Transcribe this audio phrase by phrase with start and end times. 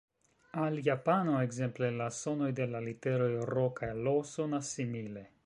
[0.61, 5.27] Al japano, ekzemple, la sonoj de la literoj R kaj L sonas simile.